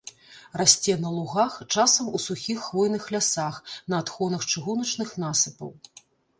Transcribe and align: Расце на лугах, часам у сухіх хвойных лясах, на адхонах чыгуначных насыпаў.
Расце 0.61 0.95
на 1.03 1.11
лугах, 1.17 1.57
часам 1.75 2.09
у 2.19 2.23
сухіх 2.25 2.65
хвойных 2.69 3.03
лясах, 3.19 3.61
на 3.95 4.03
адхонах 4.05 4.51
чыгуначных 4.51 5.17
насыпаў. 5.29 5.71